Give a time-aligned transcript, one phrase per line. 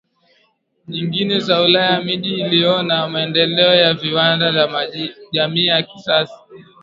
[0.91, 4.69] nyingine za Ulaya Miji iliona maendeleo ya viwanda na
[5.31, 6.39] jamii ya kisasa